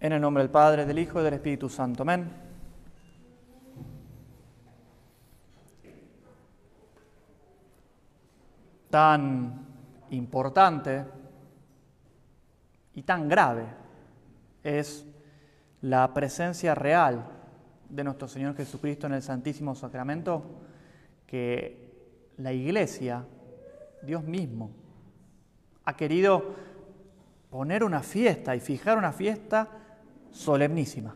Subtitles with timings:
[0.00, 2.02] En el nombre del Padre, del Hijo y del Espíritu Santo.
[2.02, 2.30] Amén.
[8.90, 9.66] Tan
[10.10, 11.04] importante
[12.94, 13.66] y tan grave
[14.62, 15.04] es
[15.80, 17.24] la presencia real
[17.88, 20.60] de nuestro Señor Jesucristo en el Santísimo Sacramento
[21.26, 23.24] que la Iglesia,
[24.02, 24.70] Dios mismo,
[25.84, 26.54] ha querido
[27.50, 29.77] poner una fiesta y fijar una fiesta
[30.32, 31.14] solemnísima,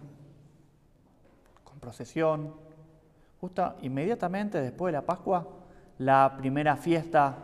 [1.65, 2.55] con procesión.
[3.41, 5.47] Justo inmediatamente después de la Pascua,
[5.99, 7.37] la primera fiesta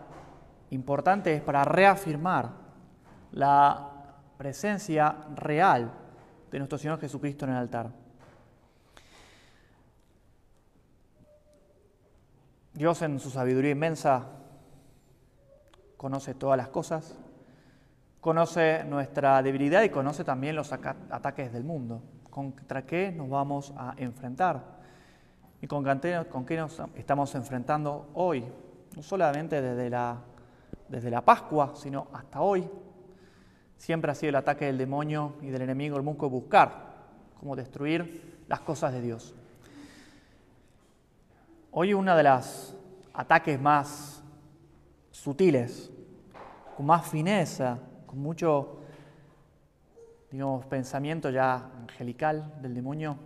[0.71, 2.51] importante es para reafirmar
[3.33, 3.91] la
[4.37, 5.93] presencia real
[6.51, 7.91] de nuestro Señor Jesucristo en el altar.
[12.73, 14.27] Dios en su sabiduría inmensa
[15.97, 17.17] conoce todas las cosas,
[18.21, 23.95] conoce nuestra debilidad y conoce también los ataques del mundo, contra qué nos vamos a
[23.97, 24.79] enfrentar
[25.61, 28.45] y con qué nos estamos enfrentando hoy,
[28.95, 30.19] no solamente desde la,
[30.89, 32.69] desde la Pascua, sino hasta hoy.
[33.77, 36.89] Siempre ha sido el ataque del demonio y del enemigo, el mundo, buscar
[37.39, 39.35] cómo destruir las cosas de Dios.
[41.71, 42.75] Hoy uno de los
[43.13, 44.23] ataques más
[45.11, 45.91] sutiles,
[46.77, 47.79] con más fineza,
[48.09, 48.81] con mucho,
[50.33, 53.17] digamos, pensamiento ya angelical del demonio,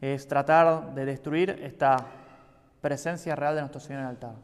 [0.00, 1.96] es tratar de destruir esta
[2.80, 4.34] presencia real de nuestro Señor en el altar.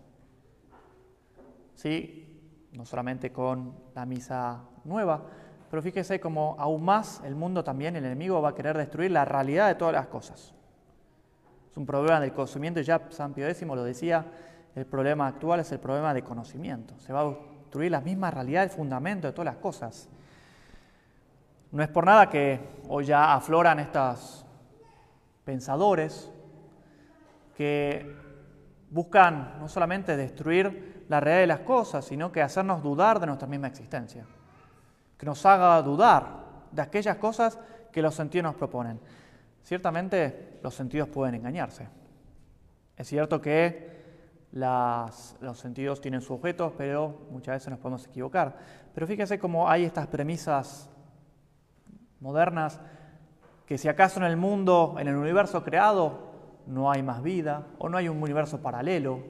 [1.75, 5.23] Sí, no solamente con la misa nueva,
[5.71, 9.25] pero fíjese como aún más el mundo también, el enemigo va a querer destruir la
[9.25, 10.55] realidad de todas las cosas.
[11.71, 14.25] Es un problema del conocimiento, ya San Pío X lo decía,
[14.75, 16.99] el problema actual es el problema de conocimiento.
[17.01, 17.37] Se va
[17.69, 20.09] destruir la misma realidad, el fundamento de todas las cosas.
[21.71, 24.47] No es por nada que hoy ya afloran estos
[25.45, 26.33] pensadores
[27.55, 28.17] que
[28.91, 33.47] buscan no solamente destruir la realidad de las cosas, sino que hacernos dudar de nuestra
[33.47, 34.25] misma existencia,
[35.19, 36.25] que nos haga dudar
[36.73, 37.59] de aquellas cosas
[37.93, 38.99] que los sentidos nos proponen.
[39.63, 41.87] Ciertamente los sentidos pueden engañarse.
[42.97, 43.98] Es cierto que
[44.53, 48.57] los sentidos tienen su objeto, pero muchas veces nos podemos equivocar.
[48.95, 50.91] Pero fíjese cómo hay estas premisas
[52.21, 52.81] modernas,
[53.67, 56.29] que si acaso en el mundo, en el universo creado,
[56.67, 59.21] no hay más vida, o no hay un universo paralelo,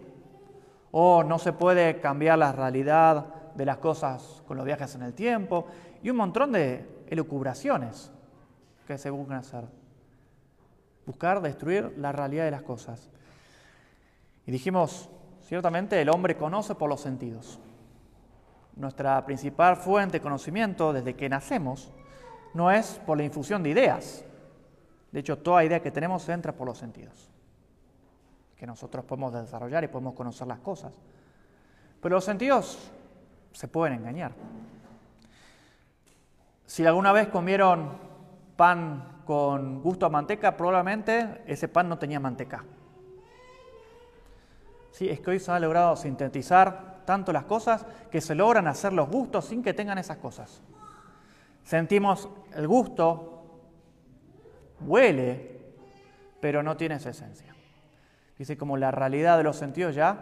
[0.90, 5.14] o no se puede cambiar la realidad de las cosas con los viajes en el
[5.14, 5.66] tiempo,
[6.02, 8.12] y un montón de elucubraciones
[8.86, 9.64] que se buscan hacer.
[11.04, 13.10] Buscar destruir la realidad de las cosas.
[14.48, 15.10] Y dijimos,
[15.42, 17.60] ciertamente el hombre conoce por los sentidos.
[18.76, 21.92] Nuestra principal fuente de conocimiento desde que nacemos
[22.54, 24.24] no es por la infusión de ideas.
[25.12, 27.28] De hecho, toda idea que tenemos entra por los sentidos,
[28.56, 30.94] que nosotros podemos desarrollar y podemos conocer las cosas.
[32.00, 32.90] Pero los sentidos
[33.52, 34.32] se pueden engañar.
[36.64, 37.98] Si alguna vez comieron
[38.56, 42.64] pan con gusto a manteca, probablemente ese pan no tenía manteca.
[44.98, 48.92] Sí, es que hoy se ha logrado sintetizar tanto las cosas que se logran hacer
[48.92, 50.60] los gustos sin que tengan esas cosas.
[51.62, 53.60] Sentimos el gusto,
[54.80, 55.60] huele,
[56.40, 57.54] pero no tiene esa esencia.
[58.36, 60.18] Dice como la realidad de los sentidos ya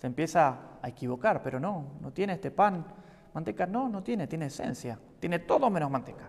[0.00, 2.84] se empieza a equivocar, pero no, no tiene este pan,
[3.34, 6.28] manteca, no, no tiene, tiene esencia, tiene todo menos manteca.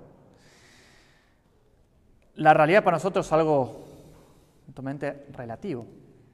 [2.36, 3.84] La realidad para nosotros es algo
[4.68, 5.88] totalmente relativo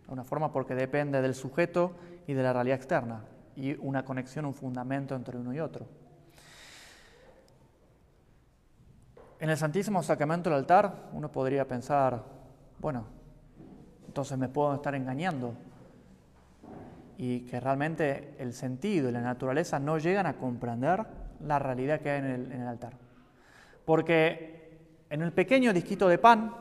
[0.07, 1.95] de una forma porque depende del sujeto
[2.27, 3.23] y de la realidad externa,
[3.55, 5.85] y una conexión, un fundamento entre uno y otro.
[9.39, 12.23] En el Santísimo Sacramento del altar uno podría pensar,
[12.79, 13.05] bueno,
[14.07, 15.53] entonces me puedo estar engañando
[17.17, 21.05] y que realmente el sentido y la naturaleza no llegan a comprender
[21.41, 22.93] la realidad que hay en el, en el altar.
[23.83, 24.79] Porque
[25.09, 26.53] en el pequeño disquito de pan,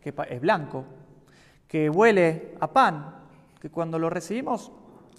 [0.00, 0.84] que es blanco,
[1.68, 3.14] que huele a pan,
[3.60, 4.70] que cuando lo recibimos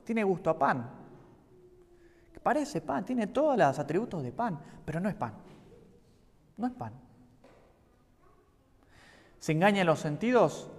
[0.04, 0.98] tiene gusto a pan,
[2.48, 5.34] parece pan, tiene todos los atributos de pan, pero no es pan.
[6.56, 6.94] No es pan.
[9.38, 10.70] ¿Se engañan los sentidos?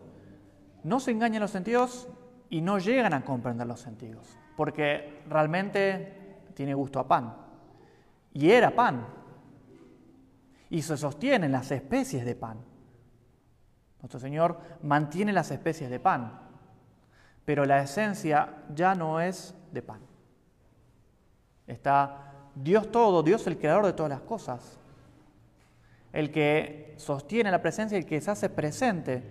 [0.83, 2.09] No se engañan los sentidos
[2.49, 7.37] y no llegan a comprender los sentidos, porque realmente tiene gusto a pan.
[8.33, 9.07] Y era pan.
[10.71, 12.57] Y se sostienen las especies de pan.
[14.01, 16.41] Nuestro Señor mantiene las especies de pan,
[17.45, 20.01] pero la esencia ya no es de pan.
[21.67, 24.79] Está Dios todo, Dios el creador de todas las cosas,
[26.13, 29.23] el que sostiene la presencia y el que se hace presente,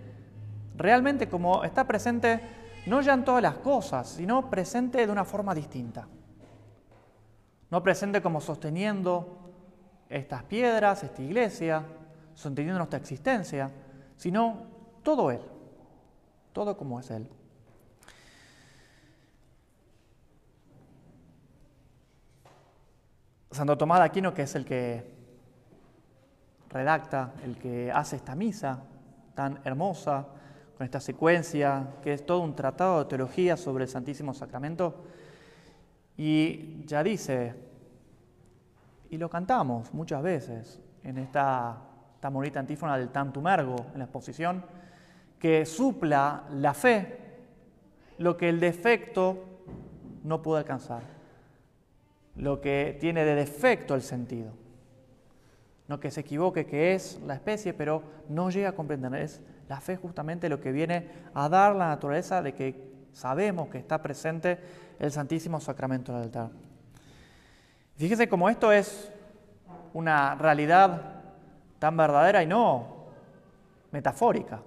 [0.76, 2.40] realmente como está presente
[2.86, 6.08] no ya en todas las cosas, sino presente de una forma distinta.
[7.70, 9.52] No presente como sosteniendo
[10.08, 11.84] estas piedras, esta iglesia,
[12.34, 13.70] sosteniendo nuestra existencia,
[14.18, 14.66] sino
[15.02, 15.40] todo Él,
[16.52, 17.26] todo como es Él.
[23.50, 25.16] Santo Tomás de Aquino, que es el que
[26.68, 28.82] redacta, el que hace esta misa
[29.34, 30.26] tan hermosa,
[30.76, 35.04] con esta secuencia, que es todo un tratado de teología sobre el Santísimo Sacramento,
[36.16, 37.54] y ya dice,
[39.10, 41.87] y lo cantamos muchas veces en esta
[42.20, 44.64] tan bonita antífona del Tantum Ergo, en la exposición,
[45.38, 47.18] que supla la fe
[48.18, 49.44] lo que el defecto
[50.24, 51.02] no puede alcanzar,
[52.36, 54.52] lo que tiene de defecto el sentido.
[55.86, 59.14] No que se equivoque, que es la especie, pero no llega a comprender.
[59.14, 63.78] Es la fe justamente lo que viene a dar la naturaleza de que sabemos que
[63.78, 64.58] está presente
[64.98, 66.50] el Santísimo Sacramento del altar.
[67.96, 69.10] Fíjese cómo esto es
[69.94, 71.17] una realidad
[71.78, 72.98] tan verdadera y no
[73.90, 74.60] metafórica.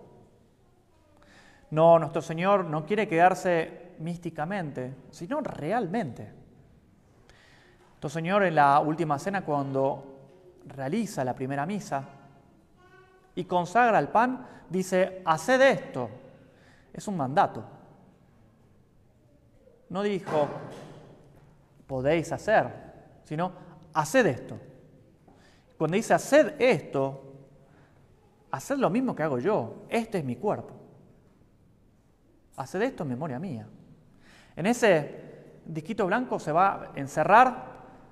[1.71, 6.31] No, nuestro Señor no quiere quedarse místicamente, sino realmente.
[7.91, 10.19] Nuestro Señor en la última cena, cuando
[10.65, 12.03] realiza la primera misa
[13.35, 16.09] y consagra el pan, dice, haced esto.
[16.93, 17.63] Es un mandato.
[19.89, 20.47] No dijo,
[21.87, 22.67] podéis hacer,
[23.23, 23.51] sino,
[23.93, 24.59] haced esto.
[25.81, 27.23] Cuando dice, haced esto,
[28.51, 29.87] haced lo mismo que hago yo.
[29.89, 30.75] Este es mi cuerpo.
[32.55, 33.67] Haced esto en memoria mía.
[34.55, 37.65] En ese disquito blanco se va a encerrar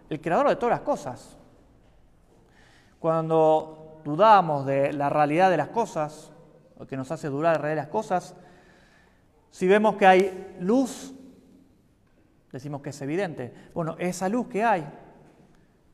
[0.10, 1.38] el creador de todas las cosas.
[2.98, 6.32] Cuando dudamos de la realidad de las cosas,
[6.76, 8.36] o que nos hace dudar la realidad de las cosas,
[9.52, 11.14] si vemos que hay luz,
[12.52, 13.54] decimos que es evidente.
[13.76, 14.90] Bueno, esa luz que hay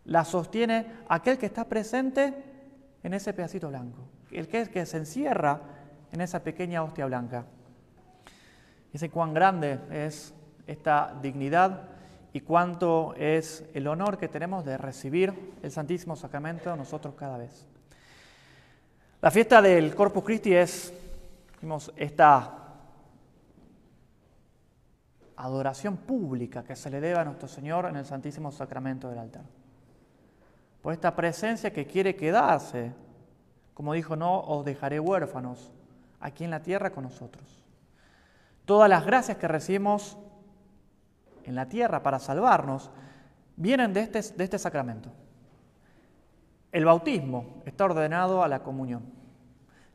[0.06, 2.34] la sostiene aquel que está presente
[3.04, 5.62] en ese pedacito blanco, el que, se encierra
[6.12, 7.46] en esa pequeña hostia blanca.
[8.92, 10.34] Dice cuán grande es
[10.68, 11.90] esta dignidad
[12.34, 17.68] y cuánto es el honor que tenemos de recibir el Santísimo Sacramento nosotros cada vez.
[19.22, 20.94] La fiesta del Corpus Christi es
[21.96, 22.66] esta
[25.38, 29.44] adoración pública que se le debe a nuestro Señor en el Santísimo Sacramento del altar.
[30.86, 32.94] Por esta presencia que quiere quedarse,
[33.74, 35.72] como dijo, no os dejaré huérfanos
[36.20, 37.66] aquí en la tierra con nosotros.
[38.66, 40.16] Todas las gracias que recibimos
[41.44, 42.92] en la tierra para salvarnos
[43.56, 45.10] vienen de este, de este sacramento.
[46.72, 49.12] El bautismo está ordenado a la comunión.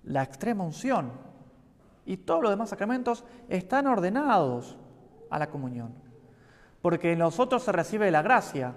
[0.02, 1.12] La extrema unción
[2.04, 4.76] y todos los demás sacramentos están ordenados
[5.30, 5.94] a la comunión.
[6.82, 8.74] Porque en nosotros se recibe la gracia,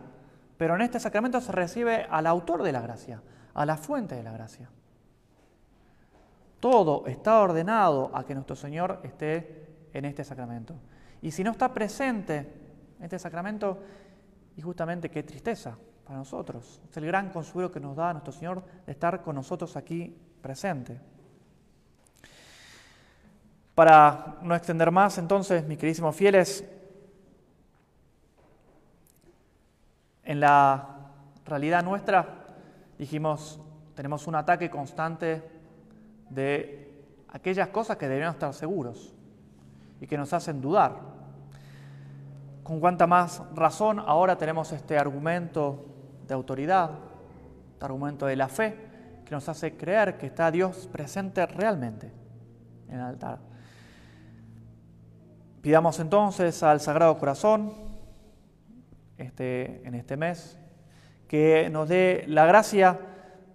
[0.57, 3.21] pero en este sacramento se recibe al autor de la gracia,
[3.53, 4.69] a la fuente de la gracia.
[6.59, 10.75] Todo está ordenado a que nuestro Señor esté en este sacramento.
[11.21, 12.37] Y si no está presente
[12.97, 13.79] en este sacramento,
[14.55, 16.81] y justamente qué tristeza para nosotros.
[16.89, 20.99] Es el gran consuelo que nos da nuestro Señor de estar con nosotros aquí presente.
[23.73, 26.63] Para no extender más, entonces, mis queridísimos fieles,
[30.23, 30.87] en la
[31.45, 32.45] realidad nuestra,
[32.97, 33.59] dijimos,
[33.95, 35.43] tenemos un ataque constante
[36.29, 39.13] de aquellas cosas que deberíamos estar seguros
[39.99, 40.99] y que nos hacen dudar.
[42.63, 45.85] Con cuánta más razón ahora tenemos este argumento
[46.27, 46.91] de autoridad,
[47.73, 48.77] este argumento de la fe,
[49.25, 52.11] que nos hace creer que está Dios presente realmente
[52.87, 53.39] en el altar.
[55.61, 57.92] Pidamos entonces al Sagrado Corazón
[59.17, 60.59] este, en este mes
[61.27, 62.99] que nos dé la gracia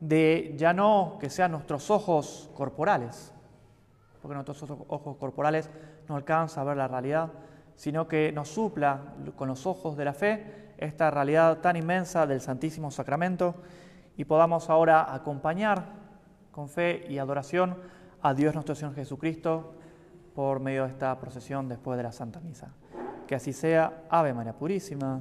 [0.00, 3.32] de ya no que sean nuestros ojos corporales,
[4.20, 5.70] porque nuestros ojos corporales
[6.08, 7.30] no alcanza a ver la realidad,
[7.76, 12.40] sino que nos supla con los ojos de la fe esta realidad tan inmensa del
[12.40, 13.54] Santísimo Sacramento
[14.16, 15.84] y podamos ahora acompañar
[16.50, 17.76] con fe y adoración
[18.22, 19.74] a Dios nuestro Señor Jesucristo
[20.34, 22.72] por medio de esta procesión después de la Santa Misa.
[23.26, 25.20] Que así sea, Ave María Purísima,